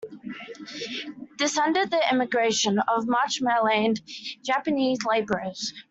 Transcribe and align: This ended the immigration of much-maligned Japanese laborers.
This 1.37 1.59
ended 1.59 1.91
the 1.91 2.01
immigration 2.11 2.79
of 2.79 3.05
much-maligned 3.07 4.01
Japanese 4.43 5.03
laborers. 5.07 5.73